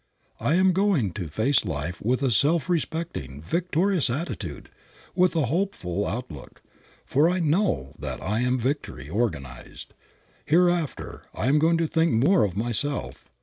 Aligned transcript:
I 0.39 0.55
am 0.55 0.73
going 0.73 1.11
to 1.13 1.27
face 1.27 1.63
life 1.63 2.01
with 2.01 2.23
a 2.23 2.31
self 2.31 2.67
respecting, 2.71 3.39
victorious 3.39 4.09
attitude, 4.09 4.71
with 5.13 5.35
a 5.35 5.45
hopeful 5.45 6.07
outlook, 6.07 6.63
for 7.05 7.29
I 7.29 7.37
know 7.37 7.93
that 7.99 8.19
I 8.19 8.39
am 8.39 8.57
victory 8.57 9.09
organized. 9.09 9.93
Hereafter 10.43 11.25
I 11.35 11.45
am 11.49 11.59
going 11.59 11.77
to 11.77 11.85
think 11.85 12.13
more 12.13 12.43
of 12.43 12.57
myself. 12.57 13.29